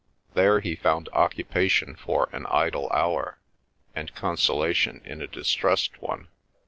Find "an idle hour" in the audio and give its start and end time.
2.31-3.37